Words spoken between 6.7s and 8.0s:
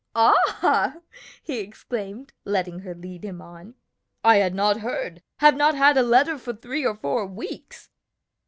or four weeks."